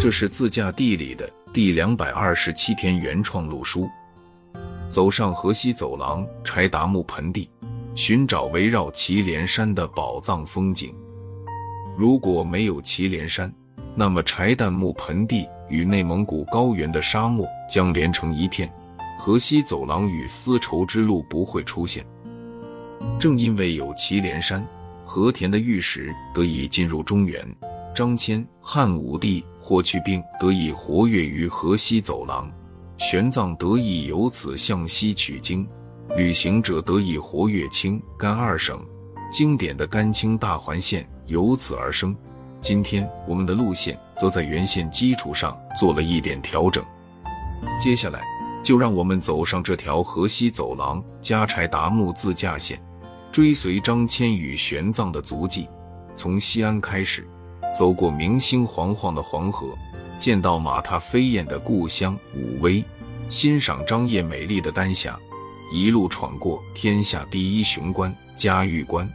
[0.00, 3.86] 这是自驾地理的第两百二十七篇原创路书。
[4.88, 7.50] 走上河西走廊，柴达木盆地，
[7.94, 10.94] 寻找围绕祁连山的宝藏风景。
[11.98, 13.52] 如果没有祁连山，
[13.94, 18.72] 那么柴旦木盆地与内蒙古高原的沙漠将连成一片，
[19.18, 22.02] 河西走廊与丝绸之路不会出现。
[23.18, 24.66] 正因为有祁连山，
[25.04, 27.46] 和田的玉石得以进入中原，
[27.94, 29.44] 张骞、汉武帝。
[29.70, 32.50] 霍去病得以活跃于河西走廊，
[32.98, 35.64] 玄奘得以由此向西取经，
[36.16, 38.84] 旅行者得以活跃青甘二省，
[39.30, 42.16] 经典的甘青大环线由此而生。
[42.60, 46.84] 今天我们的路线则在原线基础上做了一点调整。
[47.78, 48.24] 接下来
[48.64, 52.82] 就让我们走上这条河西走廊加柴达木自驾线，
[53.30, 55.68] 追随张骞与玄奘的足迹，
[56.16, 57.24] 从西安开始。
[57.72, 59.68] 走过明星煌煌的黄河，
[60.18, 62.84] 见到马踏飞燕的故乡武威，
[63.28, 65.18] 欣赏张掖美丽的丹霞，
[65.72, 69.08] 一路闯过天下第一雄关嘉峪关，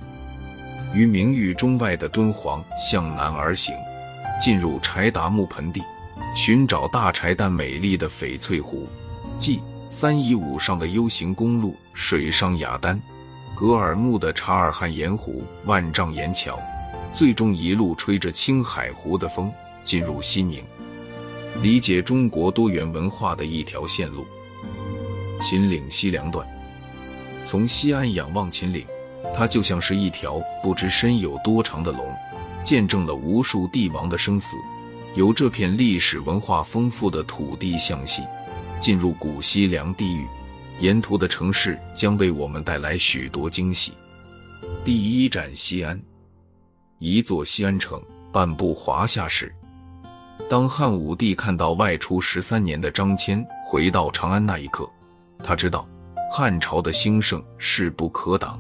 [0.94, 3.76] 于名誉中外的敦煌向南而行，
[4.40, 5.84] 进入柴达木盆地，
[6.34, 8.88] 寻找大柴旦美丽的翡翠湖，
[9.38, 13.02] 即三一五上的 U 型公路水上雅丹，
[13.54, 16.58] 格尔木的察尔汗盐湖万丈岩桥。
[17.16, 19.50] 最终一路吹着青海湖的风
[19.86, 20.62] 进入西宁，
[21.62, 24.28] 理解中国多元文化的一条线路。
[25.40, 26.46] 秦岭西凉段，
[27.46, 28.86] 从西安仰望秦岭，
[29.34, 32.14] 它就像是一条不知深有多长的龙，
[32.62, 34.58] 见证了无数帝王的生死。
[35.16, 38.24] 由这片历史文化丰富的土地向西，
[38.82, 40.28] 进入古西凉地域，
[40.82, 43.94] 沿途的城市将为我们带来许多惊喜。
[44.84, 45.98] 第一站西安。
[47.00, 48.02] 一座西安城，
[48.32, 49.54] 半部华夏史。
[50.50, 54.90] 当汉武帝看到外出十三年的张骞回到长安那一刻，
[55.44, 55.86] 他知道
[56.32, 58.58] 汉朝的兴盛势不可挡。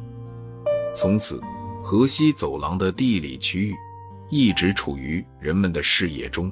[0.93, 1.41] 从此，
[1.81, 3.75] 河西走廊的地理区域
[4.29, 6.51] 一直处于人们的视野中，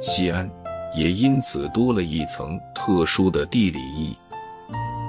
[0.00, 0.48] 西安
[0.94, 4.16] 也因此多了一层特殊的地理意义。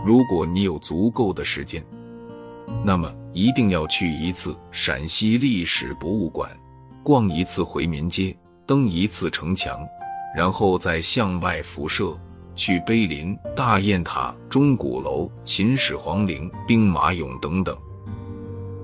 [0.04, 1.86] 如果你有足够的时间，
[2.84, 3.14] 那么。
[3.38, 6.50] 一定要去一次陕西历史博物馆，
[7.04, 9.80] 逛一次回民街，登一次城墙，
[10.36, 12.18] 然后再向外辐射
[12.56, 17.78] 去碑林、大雁塔、钟鼓楼、秦始皇陵、兵马俑等等。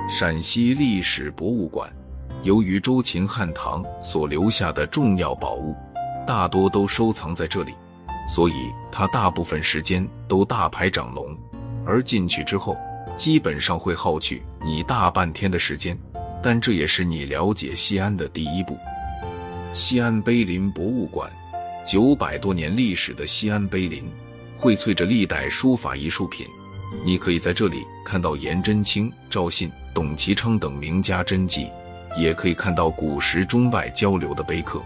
[0.08, 1.92] 陕西历史博物馆
[2.44, 5.76] 由于周秦汉唐所留下的重要宝物
[6.28, 7.74] 大多都收藏在这里，
[8.30, 8.54] 所以
[8.92, 11.36] 它大部分时间都大排长龙，
[11.88, 12.78] 而进去之后。
[13.16, 15.98] 基本上会耗去你大半天的时间，
[16.42, 18.78] 但这也是你了解西安的第一步。
[19.72, 21.32] 西安碑林博物馆，
[21.86, 24.04] 九百多年历史的西安碑林，
[24.60, 26.46] 荟萃着历代书法艺术品。
[27.04, 31.68] 你可以在这里看到颜真卿、赵信、董其昌等名家真迹，
[32.18, 34.82] 也可以看到古时中外交流的碑刻。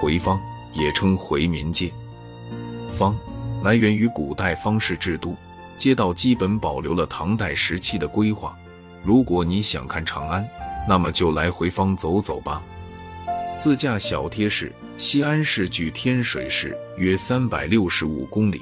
[0.00, 0.40] 回坊
[0.72, 1.92] 也称回民街，
[2.92, 3.16] 坊
[3.62, 5.36] 来源于古代方氏制度。
[5.78, 8.54] 街道基本保留了唐代时期的规划。
[9.04, 10.46] 如果你想看长安，
[10.88, 12.60] 那么就来回坊走走吧。
[13.56, 18.60] 自驾小贴士：西安市距天水市约三百六十五公里，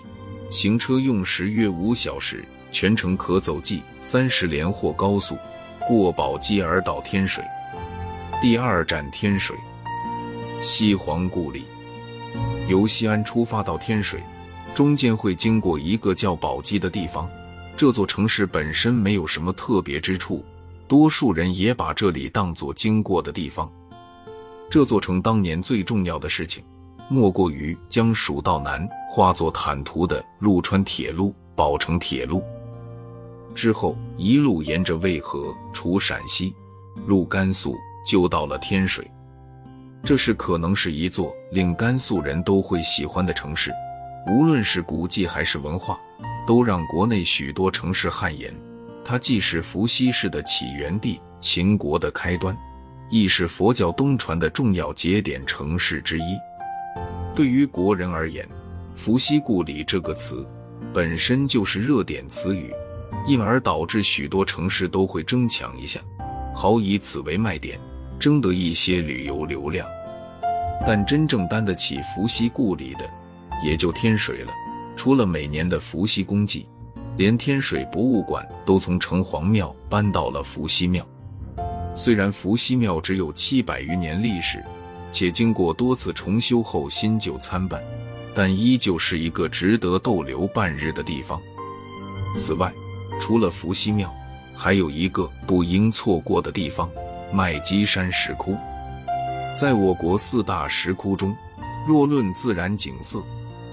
[0.50, 5.38] 行车用时约五小时，全程可走 G 三十连霍高速，
[5.88, 7.42] 过宝鸡而到天水。
[8.40, 9.56] 第二站天水，
[10.60, 11.64] 西皇故里。
[12.68, 14.20] 由西安出发到天水。
[14.76, 17.26] 中间会经过一个叫宝鸡的地方，
[17.78, 20.44] 这座城市本身没有什么特别之处，
[20.86, 23.72] 多数人也把这里当作经过的地方。
[24.68, 26.62] 这座城当年最重要的事情，
[27.08, 32.42] 莫过于将蜀道难化作坦途的陆川铁路——宝成铁路。
[33.54, 36.54] 之后一路沿着渭河出陕西，
[37.06, 37.74] 入甘肃，
[38.06, 39.10] 就到了天水。
[40.04, 43.72] 这是可能是一座令甘肃人都会喜欢的城市。
[44.28, 45.98] 无论是古迹还是文化，
[46.46, 48.52] 都让国内许多城市汗颜。
[49.04, 52.56] 它既是伏羲氏的起源地、秦国的开端，
[53.08, 56.36] 亦是佛教东传的重要节点城市之一。
[57.36, 58.44] 对于国人而言
[58.96, 60.44] ，“伏羲故里”这个词
[60.92, 62.74] 本身就是热点词语，
[63.28, 66.00] 因而导致许多城市都会争抢一下，
[66.52, 67.78] 好以此为卖点，
[68.18, 69.86] 争得一些旅游流量。
[70.84, 73.08] 但真正担得起“伏羲故里”的，
[73.62, 74.52] 也就天水了。
[74.96, 76.66] 除了每年的伏羲公祭，
[77.16, 81.06] 连天水博物馆都从城隍庙搬到了伏羲庙。
[81.94, 84.62] 虽然伏羲庙只有七百余年历史，
[85.12, 87.82] 且经过多次重修后新旧参半，
[88.34, 91.40] 但依旧是一个值得逗留半日的地方。
[92.36, 92.72] 此外，
[93.18, 94.14] 除了伏羲庙，
[94.54, 96.90] 还有一个不应错过的地方——
[97.32, 98.56] 麦积山石窟。
[99.58, 101.34] 在我国四大石窟中，
[101.86, 103.22] 若论自然景色，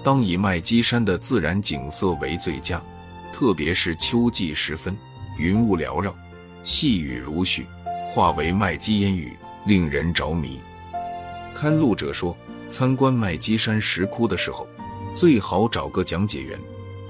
[0.04, 2.80] 当以麦积山的自然景色为最佳。
[3.32, 4.96] 特别是秋季时分，
[5.38, 6.14] 云雾缭绕，
[6.62, 7.64] 细雨如絮，
[8.12, 9.36] 化为麦积烟雨，
[9.66, 10.60] 令人着迷。
[11.52, 12.36] 看路者说，
[12.68, 14.68] 参观麦积山石窟的时候，
[15.16, 16.56] 最好找个讲解员，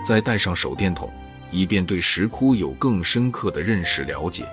[0.02, 1.12] 再带上手电筒。
[1.50, 4.44] 以便对石窟有更深刻的认识了解。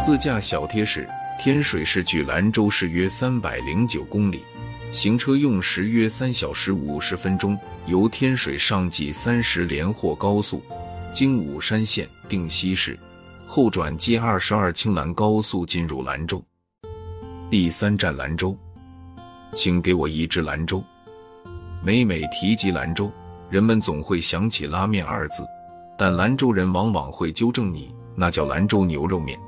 [0.00, 1.08] 自驾小贴士：
[1.38, 4.42] 天水市距兰州市约三百零九公里，
[4.92, 7.58] 行车用时约三小时五十分钟。
[7.86, 10.62] 由天水上济三十连霍高速
[11.12, 12.96] 经武山县定西市，
[13.48, 16.40] 后转接二十二青兰高速进入兰州。
[17.48, 18.56] 第三站兰州，
[19.54, 20.84] 请给我一只兰州。
[21.82, 23.10] 每每提及兰州，
[23.48, 25.44] 人们总会想起拉面二字。
[25.98, 29.38] 但兰州人往往会纠正你，那叫兰州牛肉面。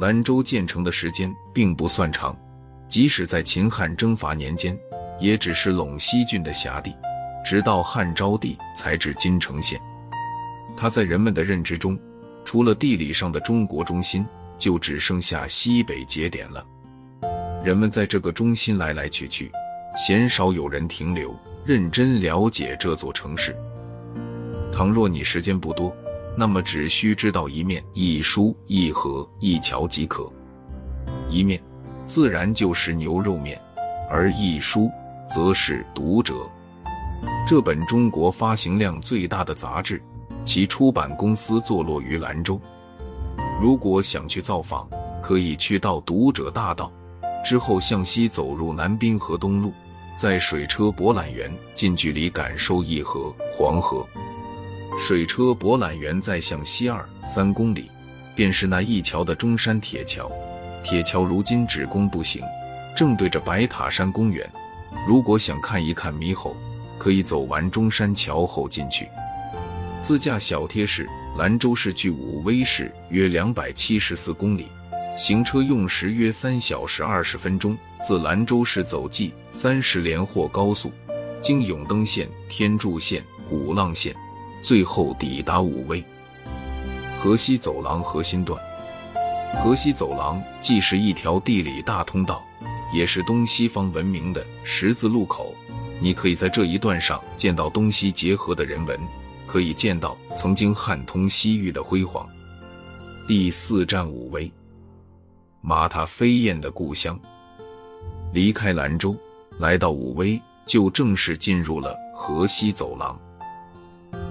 [0.00, 2.34] 兰州建成的时间并不算长，
[2.92, 4.78] 即使在秦汉征伐年间，
[5.18, 6.94] 也只是陇西郡的辖地，
[7.42, 9.80] 直到汉昭帝才至金城县。
[10.76, 11.98] 它在人们的认知中，
[12.44, 14.26] 除了地理上的中国中心，
[14.58, 16.62] 就只剩下西北节点了。
[17.64, 19.50] 人们在这个中心来来去去，
[19.96, 21.34] 鲜少有人停留，
[21.64, 23.56] 认真了解这座城市。
[24.70, 25.96] 倘若你时间不多，
[26.36, 30.30] 那么只需知道一面、一书、一河、一桥即可。
[31.30, 31.58] 一面
[32.06, 33.60] 自然就是牛肉面，
[34.10, 34.90] 而一书
[35.28, 36.34] 则是《读者》
[37.46, 40.02] 这本中国发行量最大的杂志，
[40.44, 42.60] 其出版公司坐落于兰州。
[43.60, 44.88] 如果想去造访，
[45.22, 46.90] 可以去到读者大道，
[47.44, 49.72] 之后向西走入南滨河东路，
[50.16, 54.06] 在水车博览园近距离感受一河黄河。
[54.98, 57.90] 水车博览园再向西二三公里，
[58.34, 60.30] 便是那一桥的中山铁桥。
[60.82, 62.42] 铁桥如今只供步行，
[62.96, 64.48] 正对着白塔山公园。
[65.06, 66.56] 如果想看一看猕猴，
[66.98, 69.08] 可以走完中山桥后进去。
[70.00, 71.08] 自驾小贴士：
[71.38, 74.66] 兰州市距武威市约两百七十四公里，
[75.16, 77.76] 行车用时约三小时二十分钟。
[78.02, 80.90] 自兰州市走 G 三十连霍高速，
[81.40, 84.14] 经永登县、天柱县、鼓浪县。
[84.60, 86.04] 最后抵达武威
[87.18, 88.60] 河西走廊核心段。
[89.60, 92.42] 河西走廊既是一条地理大通道，
[92.92, 95.54] 也是东西方文明的十字路口。
[96.00, 98.98] 你可以在这一段上见到东西结合的人文，
[99.46, 102.28] 可以见到曾经汉通西域的辉煌。
[103.28, 104.50] 第四站武威，
[105.60, 107.18] 马踏飞燕的故乡。
[108.32, 109.14] 离开兰州，
[109.58, 113.16] 来到武威，就正式进入了河西走廊。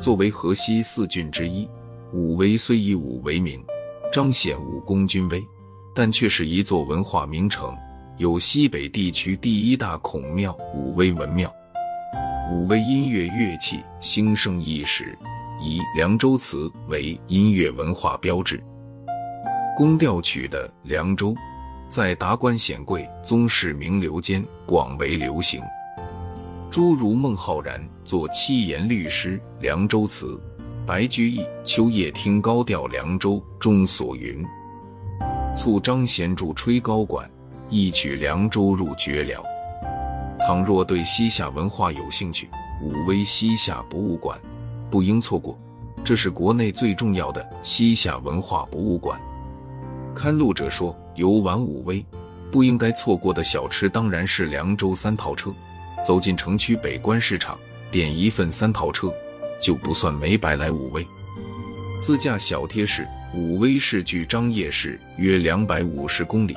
[0.02, 1.70] 作为河西四郡之一，
[2.12, 3.64] 武威虽以武为名，
[4.12, 5.42] 彰显武功军威，
[5.96, 7.74] 但却是一座文化名城，
[8.18, 11.50] 有西北地区第一大孔庙——武威文庙。
[12.52, 15.18] 武威音乐乐器兴盛一时，
[15.62, 18.62] 以《凉州词》为音乐文化标志。
[19.78, 21.30] 宫调曲的《凉州》，
[21.88, 25.62] 在达官显贵、宗室名流间广为流行。
[26.70, 30.28] 诸如孟浩然作七言律诗《凉州词》，
[30.92, 34.46] 白居易《秋夜听高调凉州》中所云
[35.56, 37.32] ：“促张贤助吹高管，
[37.70, 39.42] 一曲凉州入绝了。”
[40.46, 42.50] 倘若对西夏文化有兴趣，
[42.84, 44.38] 武威西夏博物馆
[44.90, 45.58] 不应错过，
[46.04, 49.18] 这是国内最重要的西夏文化博物馆。
[50.14, 52.06] 看路者说，游玩武威
[52.52, 55.54] 不应该错过的小吃当然是凉州三套车。
[56.06, 57.58] 走进城区北关市场，
[57.90, 59.10] 点一份三套车，
[59.62, 61.06] 就不算没白来武威。
[62.02, 66.56] 自驾小贴士：武威市距张掖市约两百五十公里，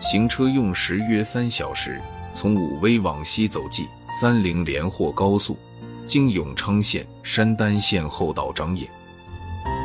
[0.00, 2.00] 行车用时约三小时。
[2.34, 3.86] 从武威往西走 G
[4.20, 5.58] 三零连霍高速，
[6.06, 8.88] 经永昌县、山丹县后到张掖。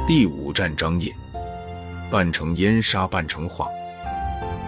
[0.05, 1.13] 第五站张掖，
[2.09, 3.67] 半城烟沙半城画。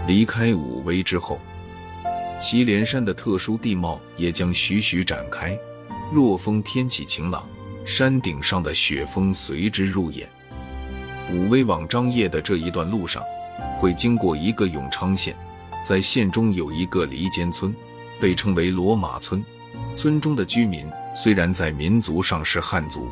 [0.07, 1.39] 离开武威之后。
[2.41, 5.59] 祁连山的特殊地貌也将徐徐展开。
[6.09, 7.45] 若风天气晴朗，
[7.85, 10.29] 山顶上的雪峰随之入眼。
[11.31, 13.23] 武威往张掖的这一段路上，
[13.77, 15.35] 会经过一个永昌县，
[15.83, 17.73] 在县中有一个离间村，
[18.19, 19.43] 被称为罗马村。
[19.95, 23.07] 村中的居民虽然在民族上是汉族，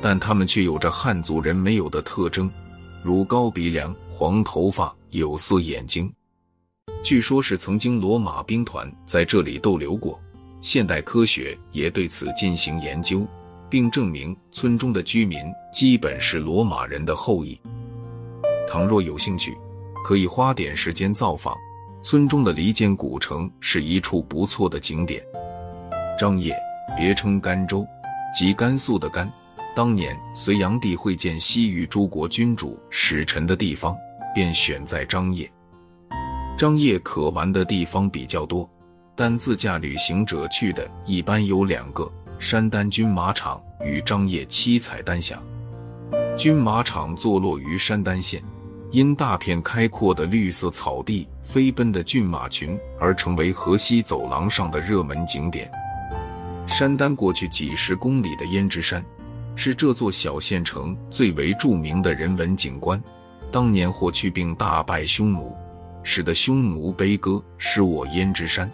[0.00, 2.50] 但他们却有着汉族人没有的特征，
[3.02, 6.10] 如高鼻梁、黄头发、有色眼睛。
[7.02, 10.18] 据说是曾经罗马兵团在这里逗留过。
[10.60, 13.24] 现代科学也对此进行研究，
[13.70, 15.40] 并证明村中的居民
[15.72, 17.60] 基本是罗马人的后裔。
[18.66, 19.56] 倘若有兴趣，
[20.04, 21.56] 可以花点时间造访
[22.02, 25.22] 村中的离间古城，是一处不错的景点。
[26.18, 26.54] 张掖，
[26.96, 27.86] 别称甘州，
[28.32, 29.30] 即甘肃的甘。
[29.74, 33.96] 当年隋炀帝会见西域诸国君主使臣的地方，
[34.34, 35.50] 便选在张掖。
[36.56, 38.68] 张掖可玩的地方比较多。
[39.14, 45.36] 但自驾旅行者去的一般有两个：山丹军马场与张掖七彩丹霞。
[46.36, 48.40] 军马场坐落于山丹县，
[48.92, 55.68] 因大片开阔的绿色草地、飞奔的骏马群而成为河西走廊上的热门景点。
[56.66, 59.04] 山丹过去几十公里的胭脂山，
[59.56, 63.02] 是这座小县城最为著名的人文景观。
[63.50, 65.56] 当年霍去病大败匈奴，
[66.04, 68.70] 使得匈奴悲歌：“失我胭脂山。”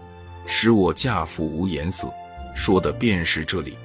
[0.46, 2.12] 使我嫁妇无颜色，
[2.54, 3.76] 说的便是这里。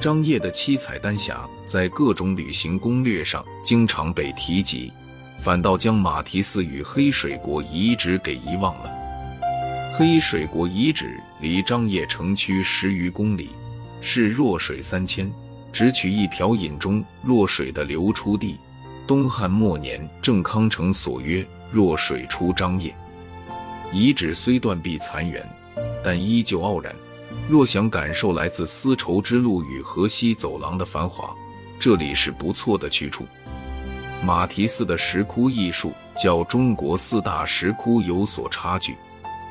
[0.00, 4.92] 张掖的七彩丹霞在各种旅行攻略上经常被提及，
[5.38, 8.90] 反倒将马蹄寺与黑水国遗址给遗忘了。
[9.96, 13.48] 黑水国遗址离张掖城区十余公里，
[14.02, 15.32] 是弱水三千，
[15.72, 18.58] 只取一瓢饮中弱水的流出地。
[19.06, 22.94] 东汉末年，郑康成所曰：“弱水出张掖。”
[23.92, 25.42] 遗址虽断壁残垣。
[26.02, 26.94] 但依旧傲然。
[27.48, 31.32] 若想感受来自丝绸之路与河西走廊的繁华，
[31.78, 33.24] 这里是不错的去处。
[34.24, 38.96] 马蹄寺的石窟艺术较中国四大石窟有所差距，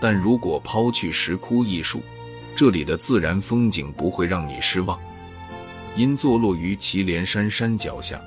[0.02, 2.02] 但如果抛去石窟艺术，
[2.54, 5.00] 这里的自然风景不会让你失望。
[5.96, 8.22] 因坐落于祁连山山脚下，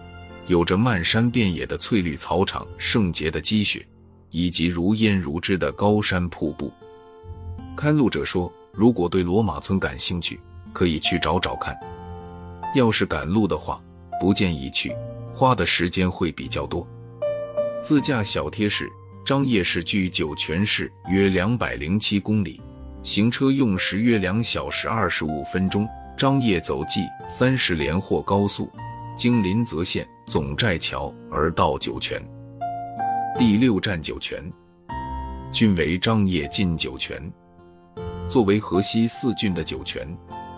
[0.47, 3.87] 有着漫山遍野的翠绿草场、圣洁的积雪，
[4.31, 6.73] 以及如烟如织的高山瀑布。
[7.77, 10.41] 开路者说：“如果对罗马村感兴趣，
[10.73, 11.79] 可以去找找看。
[12.75, 13.81] 要是赶路的话，
[14.21, 14.95] 不建议去，
[15.35, 16.87] 花的时间会比较多。”
[17.83, 18.89] 自驾小贴士：
[19.25, 22.61] 张掖市距酒泉市约两百零七公里，
[23.03, 25.89] 行车用时约两小时二十五分钟。
[26.17, 28.69] 张掖走 G 三十连霍高速，
[29.17, 32.21] 经临泽县总寨桥而到酒泉。
[33.39, 34.43] 第六站酒泉，
[35.53, 37.23] 均为张掖进酒泉。
[38.29, 40.07] 作为河西四郡的酒泉，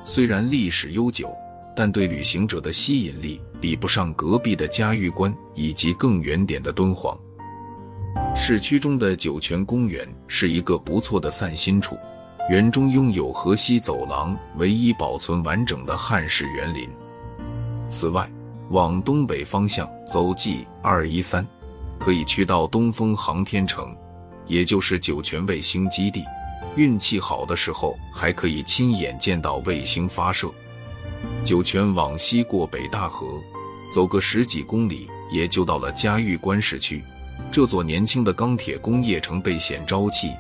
[0.05, 1.33] 虽然历史悠久，
[1.77, 7.17] 但对旅行者的吸引力比不上隔壁的嘉峪关以及更远点的敦煌。
[8.35, 11.97] 市区中的酒泉公园是一个不错的散心处，
[12.51, 16.89] 园中拥有河西走廊唯一保存完整的汉式园林。
[17.89, 18.29] 此外，
[18.71, 21.47] 往东北方向走 G 二一三，
[22.01, 23.97] 可以去到东风航天城，
[24.49, 26.25] 也就是酒泉卫星基地。
[26.77, 30.51] 运气好的时候，还可以亲眼见到卫星发射。
[31.43, 33.27] 酒泉往西过北大河，
[33.93, 37.03] 走个十几公里，也就到了嘉峪关市区。
[37.51, 40.31] 这座年轻的钢铁工业城被显朝气，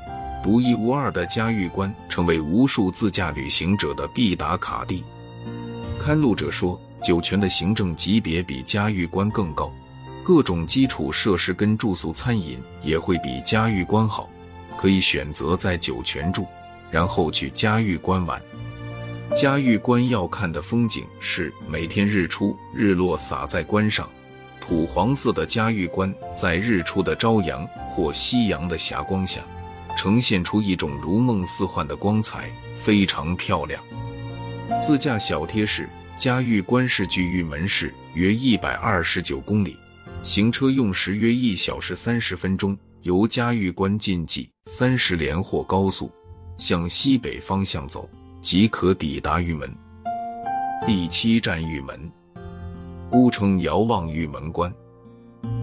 [0.42, 5.02] 独一无二的嘉峪关成为无数自驾旅行者的必打卡地。
[5.98, 9.72] 看路者说，酒泉的行政级别比嘉峪关更高，
[10.22, 14.28] 各种基础设施跟住宿、餐饮也会比嘉峪关好。
[14.80, 16.46] 可以选择在酒泉住，
[16.90, 18.40] 然后去嘉峪关玩。
[19.34, 24.08] 嘉峪关要看的风景是每天日出日落洒在关上，
[24.58, 29.42] 土黄色的嘉峪关在日出的朝阳或夕阳的霞光下，
[29.98, 33.84] 呈现出一种如梦似幻的光彩，非常漂亮。
[34.80, 39.76] 自驾小贴士：嘉峪关市距玉门市约一百二十九公里，
[40.22, 42.74] 行车用时约一小时三十分钟。
[43.02, 46.12] 由嘉峪关进济三十连霍高速
[46.58, 48.06] 向西北方向走，
[48.42, 49.74] 即可抵达玉门。
[50.86, 51.98] 第七站玉门，
[53.10, 54.70] 孤城遥望玉门关。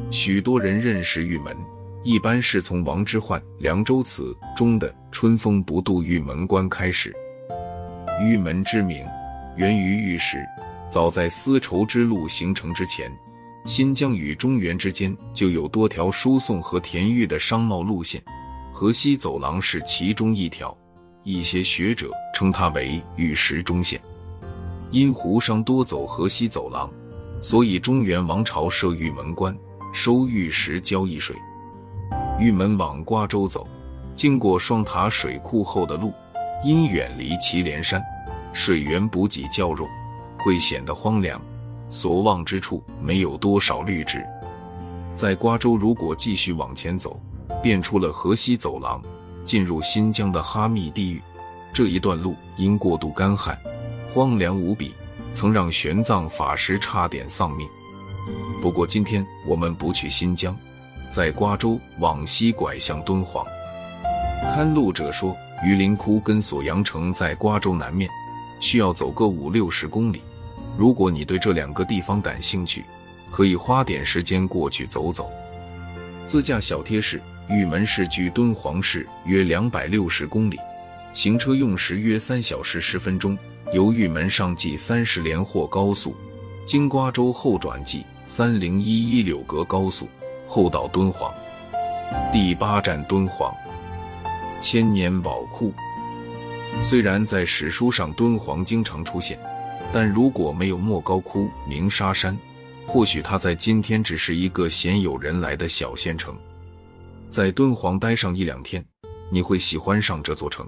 [0.09, 1.55] 许多人认识玉门，
[2.03, 7.15] 一般是从王之涣《凉州词》中的“春风不度玉门关”开始。
[8.23, 9.05] 玉门之名
[9.57, 10.43] 源于玉石，
[10.89, 13.11] 早在丝绸之路形成之前。
[13.67, 18.23] 新疆与中原之间就有多条输送和田玉的商贸路线，
[18.71, 20.75] 河西走廊是其中一条。
[21.21, 23.99] 一些学者称它为玉石中线。
[24.89, 26.89] 因胡商多走河西走廊，
[27.41, 29.53] 所以中原王朝设玉门关，
[29.91, 31.35] 收玉石交易税。
[32.39, 33.67] 玉门往瓜州走，
[34.15, 36.13] 经过双塔水库后的路，
[36.63, 38.01] 因远离祁连山，
[38.53, 39.85] 水源补给较弱，
[40.39, 41.41] 会显得荒凉。
[41.89, 44.25] 所望之处没有多少绿植，
[45.15, 47.19] 在瓜州如果继续往前走，
[47.63, 49.01] 便出了河西走廊，
[49.45, 51.21] 进入新疆的哈密地域。
[51.73, 53.57] 这一段路因过度干旱，
[54.13, 54.93] 荒凉无比，
[55.33, 57.67] 曾让玄奘法师差点丧命。
[58.61, 60.57] 不过今天我们不去新疆，
[61.09, 63.45] 在瓜州往西拐向敦煌。
[64.53, 68.09] 看路者说，榆林窟跟锁阳城在瓜州南面，
[68.59, 70.21] 需要走个五六十公里。
[70.77, 72.85] 如果你对这两个地方感兴趣，
[73.31, 75.29] 可以花点时间过去走走。
[76.25, 80.59] 自驾小贴士：玉门市距敦煌市约两百六十公里，
[81.13, 83.37] 行车用时约三小时十分钟。
[83.73, 86.15] 由玉门上计三十连霍高速，
[86.63, 90.07] 经瓜州后转计三零一一柳格高速，
[90.47, 91.33] 后到敦煌。
[92.31, 93.53] 第八站敦煌，
[94.61, 95.73] 千年宝库。
[96.81, 99.37] 虽然在史书上敦煌经常出现，
[99.91, 102.37] 但如果没有莫高窟、鸣沙山，
[102.85, 106.35] 或许它在今天只是一个鲜有人来的小县城。
[107.29, 108.83] 在敦煌待上一两天，
[109.29, 110.67] 你会喜欢上这座城。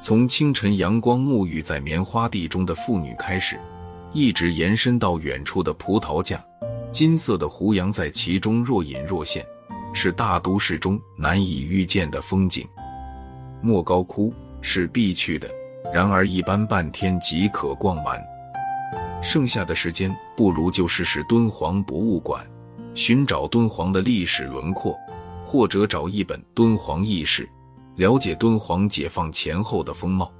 [0.00, 3.56] 从清晨阳光沐浴在棉花地中的妇女开始，
[4.12, 6.44] 一直延伸到远处的葡萄架，
[6.90, 9.46] 金色的胡杨在其中若隐若现，
[9.92, 12.66] 是大都市中难以遇见的风景。
[13.60, 15.48] 莫高窟是必去的，
[15.90, 18.22] 然而一般半天即可逛完，
[19.22, 22.46] 剩下的时间不如就试试敦煌博物馆，
[22.94, 24.98] 寻找敦煌的历史轮廓，
[25.46, 27.44] 或者找一本《敦煌轶事》。
[27.96, 30.32] 了解敦煌解放前后的风貌。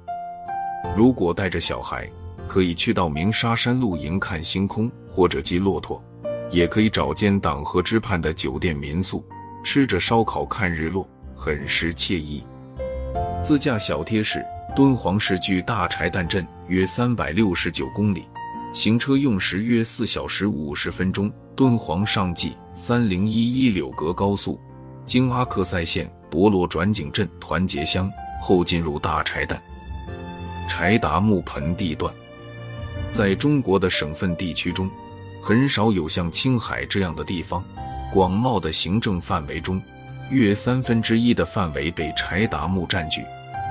[0.97, 2.09] 如果带着小孩，
[2.47, 6.03] 可以去到鸣沙山露营看星空，或者骑骆驼，
[6.49, 9.23] 也可以找间党河之畔的酒店民宿，
[9.63, 12.43] 吃着烧烤看日落，很是惬意。
[13.41, 14.43] 自驾小贴士：
[14.75, 18.25] 敦煌市距大柴旦镇约三百六十九公里，
[18.73, 21.31] 行车用时约四小时五十分钟。
[21.55, 24.59] 敦煌上计三零一一柳格高速，
[25.05, 26.11] 经阿克塞县。
[26.31, 28.11] 博罗转井镇团结乡
[28.41, 29.55] 后进入大柴旦
[30.67, 32.11] 柴达木盆地段，
[33.11, 34.89] 在中国的省份地区中，
[35.39, 37.63] 很少有像青海这样的地方。
[38.11, 39.79] 广袤的行政范围中，
[40.31, 43.23] 约三分之一的范围被柴达木占据，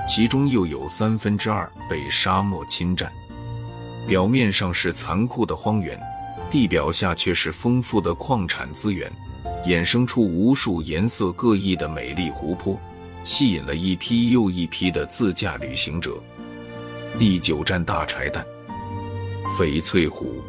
[0.07, 3.11] 其中又有三分之二被沙漠侵占。
[4.07, 5.99] 表面上是残酷的荒原，
[6.51, 9.11] 地表下却是丰富的矿产资源。
[9.65, 12.77] 衍生出无数颜色各异的美丽湖泊，
[13.23, 16.21] 吸引了一批又一批的自驾旅行者。
[17.17, 18.43] 第九站大柴旦，
[19.57, 20.41] 翡翠湖。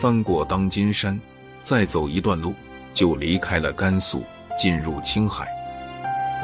[0.00, 1.20] 翻过当金山，
[1.64, 2.54] 再走一段路，
[2.92, 4.22] 就离开了甘肃，
[4.56, 5.48] 进入青海。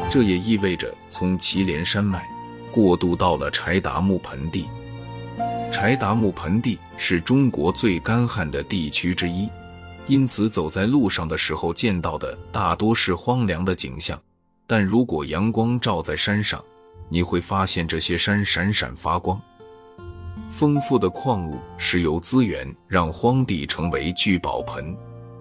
[0.08, 2.24] 这也意味着从祁连山脉
[2.72, 4.68] 过渡到了柴达木盆地。
[5.72, 9.48] 柴达木盆地是中国最干旱的地区之一。
[10.06, 14.20] 因此，走在路上的时候见到的大多是荒凉的景象。
[14.66, 16.60] 但如果阳光照在山上，
[17.08, 19.40] 你会发现这些山闪闪发光。
[20.48, 24.96] 丰富的矿物、石油资源让荒地成为聚宝盆。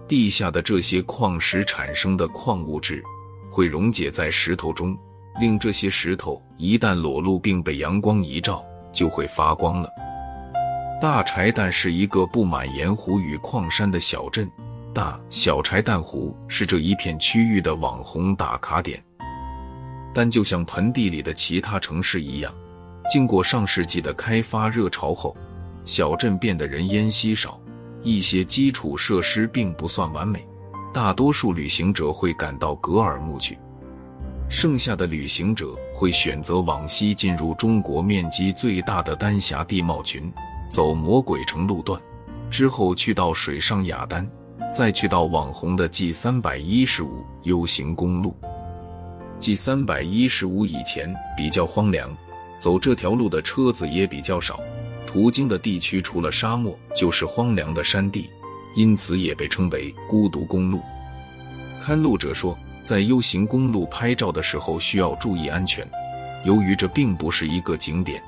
[0.06, 3.02] 地下的这些矿石产生的矿物质
[3.50, 4.96] 会溶解在石头中，
[5.40, 9.90] 令这些石头一旦裸露并被阳光一照，就会发光了。
[11.00, 14.50] 大柴旦是一个布满盐湖与矿山的小镇，
[14.94, 19.02] 大小柴旦湖是这一片区域的网红打卡点。
[20.14, 22.52] 但就像盆地里的其他城市一样，
[23.08, 25.36] 经过上世纪的开发热潮后，
[25.84, 27.58] 小镇变得人烟稀少，
[28.02, 30.46] 一些基础设施并不算完美，
[30.92, 33.58] 大多数旅行者会赶到格尔木去。
[34.48, 40.32] 剩下的旅行者会选择往西进入中国面积最大的丹霞地貌群。
[40.70, 42.00] 走魔鬼城路段，
[42.48, 44.24] 之后去到水上雅丹，
[44.72, 48.36] 再去到网红的 G 三百一十五 U 型公路。
[49.40, 52.08] G 三百一十五以前比较荒凉，
[52.60, 54.60] 走这条路的车子也比较少，
[55.06, 58.30] 途经的地区除了沙漠就是荒凉的山地，
[58.74, 60.80] 因此也被称为孤独公路。
[61.82, 65.88] 看路者说，在 U 型公路拍照的时候需要注意安全，
[66.44, 68.22] 由于这并不是一个景点，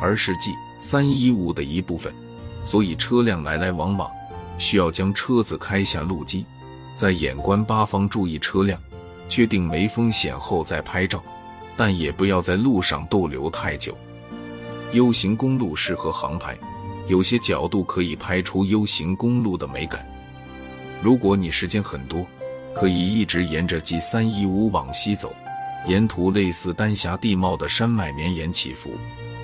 [0.00, 0.52] 而是 G。
[0.78, 2.14] 三一五的一部分，
[2.62, 4.10] 所以车辆来来往往，
[4.58, 6.44] 需要将车子开下路基，
[6.94, 8.78] 在眼观八方注意车辆，
[9.26, 11.22] 确定没风险后再拍照，
[11.78, 13.96] 但也不要在路上逗留太久。
[14.92, 16.54] U 型公路适合航拍，
[17.08, 20.06] 有些角度可以拍出 U 型公路的美感。
[21.02, 22.26] 如果你时间很多，
[22.74, 25.34] 可以一直沿着 G 三一五往西走，
[25.86, 28.90] 沿途类似丹霞地貌的山脉绵延起伏。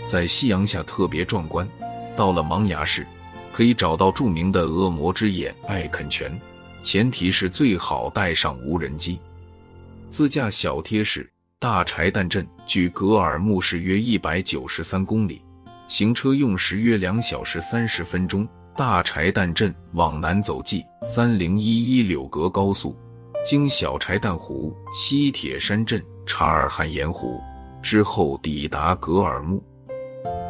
[0.07, 1.69] 在夕阳下特别壮观。
[2.17, 3.07] 到了芒崖市，
[3.53, 6.39] 可以找到著名的恶魔之眼艾肯泉，
[6.83, 9.19] 前提是最好带上无人机。
[10.11, 15.42] 自驾小贴士：大柴旦镇距格尔木市约一百九十三公里，
[15.93, 18.49] 行车用时约两小时三十分钟。
[18.75, 22.97] 大柴旦镇往南走 G 三零一一柳格高速，
[23.45, 27.39] 经小柴旦湖、西铁山镇、察尔汗盐湖
[27.83, 29.63] 之后，抵达格尔木。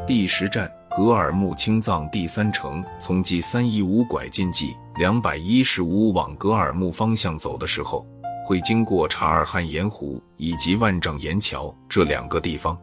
[0.06, 8.06] 第十站格尔木青藏第三城，从 G 三一五拐进 G 两百一十五往格尔木方向走的时候，
[8.46, 12.78] 会经过察尔汗盐湖以及万丈岩桥这两个地方。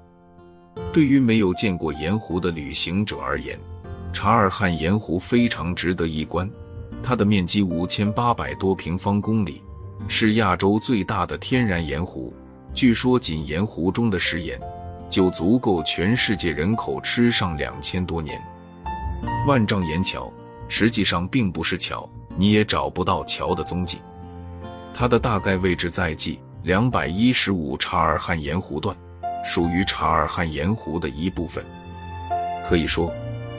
[0.92, 3.58] 对于没有见过盐湖的旅行者而言，
[4.12, 6.50] 察尔汗盐湖非常值得一观，
[7.04, 9.62] 它的面积五千八百多平方公里，
[10.08, 12.34] 是亚洲最大的天然盐湖。
[12.74, 14.60] 据说，仅盐湖中的食盐
[15.10, 18.42] 就足够全世界人口吃上两千多年。
[19.48, 20.32] 万丈岩桥
[20.68, 24.00] 实际上并不是桥，你也找不到桥的踪迹。
[24.94, 28.96] 它的大概位置在 G 两百一十五察尔汗盐湖段，
[29.44, 31.64] 属于察尔汗盐湖的一部分。
[32.68, 33.12] 可以说。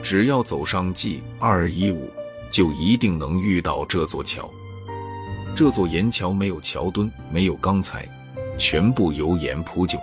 [0.03, 2.09] 只要走上 G 二一五，
[2.49, 4.49] 就一定能遇到这座桥。
[5.55, 8.09] 这座岩桥没有桥墩，没有钢材，
[8.57, 9.99] 全部由盐铺就。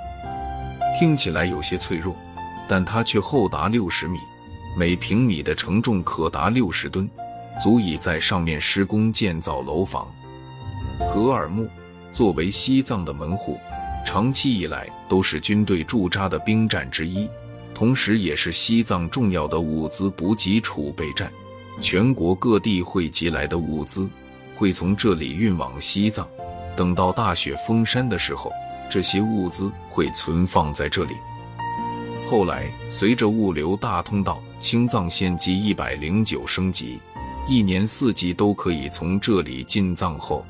[0.97, 2.15] 听起来有些脆弱，
[2.69, 4.21] 但它却厚达六十米，
[4.77, 7.11] 每平米的承重可达六十吨，
[7.61, 10.07] 足以在上面施工建造楼房。
[11.13, 11.69] 格尔木
[12.13, 13.59] 作为西藏的门户，
[14.09, 17.29] 长期以来都是军队驻扎的兵站之一。
[17.75, 21.31] 同时，也是西藏重要的物资补给储备站。
[21.83, 24.09] 全国各地汇集来的物资
[24.57, 26.27] 会从这里运往西藏。
[26.75, 28.51] 等到大雪封山的时候，
[28.91, 31.13] 这些物资会存放在这里。
[32.31, 36.99] 后来，随着物流大通道青藏线及一百零九升级，
[37.47, 40.43] 一年四季都可以从这里进藏后，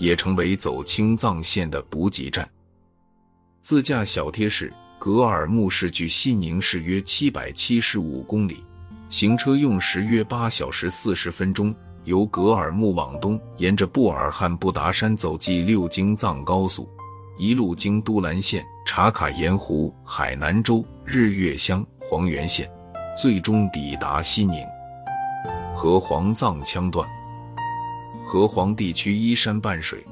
[0.00, 2.46] 也成为走青藏线的补给站。
[3.64, 4.70] 自驾小贴士。
[4.98, 8.62] 格尔木市距西宁市约七百七十五公里，
[9.08, 11.74] 行车用时约八小时四十分钟。
[12.04, 16.86] 由格尔木往东，沿着布尔汉布达山走 G 六京藏高速，
[17.38, 22.70] 一路经都兰县、察卡盐湖、海南州、日月乡、黄原县，
[23.16, 24.62] 最终抵达西宁。
[25.74, 27.08] 河湟藏羌段，
[28.26, 30.04] 河湟地区依山傍水，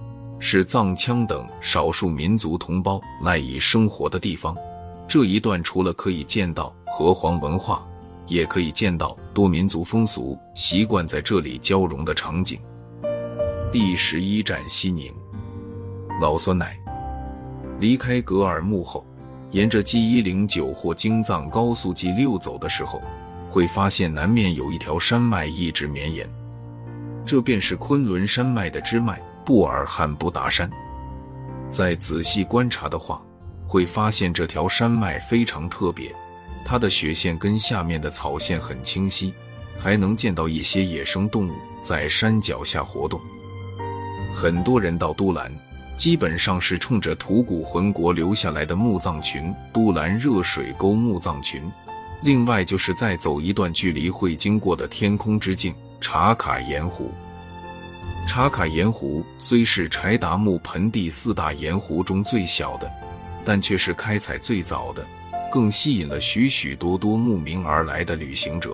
[0.44, 4.57] 是藏羌等少数民族同胞赖以生活的地方。
[5.07, 7.87] 这一段除了可以见到河湟文化，
[8.26, 12.61] 也可以见到多民族风俗习惯在这里交融的场景。
[13.70, 15.14] 第十一站西宁，
[16.20, 16.76] 老酸奶。
[17.78, 19.07] 离开格尔木后，
[19.52, 23.00] 沿着 G 一零九或京藏高速 G 六走的时候，
[23.48, 26.28] 会发现南面有一条山脉一直绵延，
[27.24, 30.70] 这便是昆仑山脉的支脉布尔汉布达山。
[31.70, 33.20] 再仔细观察的话，
[33.66, 36.14] 会发现这条山脉非常特别，
[36.64, 39.33] 它的雪线跟下面的草线很清晰，
[39.78, 41.52] 还能见到一些野生动物
[41.83, 43.20] 在山脚下活动。
[44.35, 45.50] 很多人到都兰，
[45.96, 51.62] 基本上是冲着吐谷浑国留下来的墓葬群——都兰热水沟墓葬群。
[52.22, 57.11] 另外就是再走一段距离会经过的天空之镜查卡盐湖。
[58.26, 62.90] 查卡盐湖虽是柴达木盆地四大盐湖中最小的。
[63.44, 65.04] 但却是开采最早的，
[65.50, 68.72] 更吸引了许许多多慕名而来的旅行者。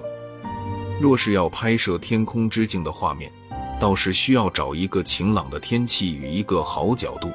[1.01, 3.33] 若是要拍摄天空之镜的画面，
[3.81, 7.33] 倒是需要找一个晴朗的天气与一个好角度。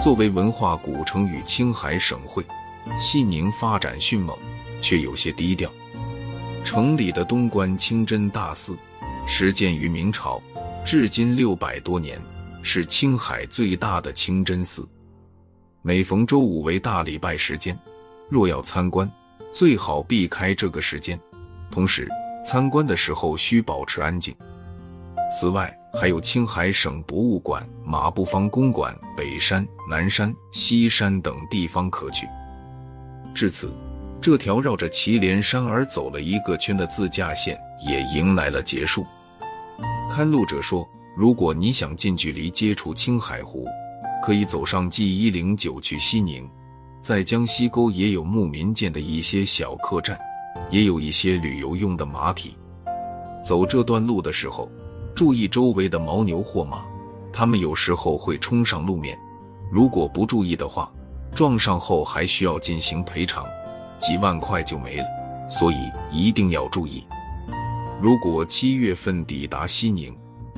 [0.00, 2.44] 作为文化古城与青海省会，
[2.98, 4.36] 西宁发展迅猛，
[4.80, 5.70] 却有些低调。
[6.64, 8.76] 城里的东关清真大寺，
[9.24, 10.42] 始建于明朝，
[10.84, 12.20] 至今六百多年，
[12.62, 14.86] 是青海最大的清真寺。
[15.80, 17.76] 每逢周五为大礼拜时间，
[18.28, 19.10] 若要参观，
[19.50, 21.18] 最好避开这个时间。
[21.70, 22.06] 同时，
[22.44, 24.34] 参观的时候需保持安静。
[25.30, 32.28] 此外，还有青海省博物馆、马步芳公馆、北山、南山、西山等地方可去。
[33.34, 33.72] 至此，
[34.20, 39.06] 这条绕着祁连山而走了一个圈的自驾线也迎来了结束。
[40.10, 43.66] 看路者说，如果你想近距离接触青海湖，
[44.22, 46.48] 可以走上 G 一零九去西宁，
[47.00, 50.18] 在江西沟也有牧民建的一些小客栈，
[50.70, 52.56] 也有一些旅游用的马匹。
[53.42, 54.70] 走这段路的时候，
[55.16, 56.84] 注意周围的牦牛或马，
[57.32, 59.18] 它们有时候会冲上路面，
[59.70, 60.90] 如果不注意的话，
[61.34, 63.44] 撞上后还需要进行赔偿，
[63.98, 65.06] 几万块就没了，
[65.50, 65.76] 所以
[66.12, 67.04] 一定要注意。
[68.00, 70.14] 如果七月份抵达西宁，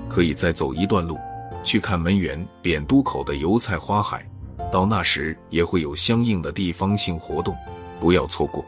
[0.08, 1.16] 可以再走一段路。
[1.62, 4.24] 去看门源扁都口的油菜花海，
[4.70, 7.56] 到那时也会有相应的地方性活动，
[7.98, 8.64] 不要错过。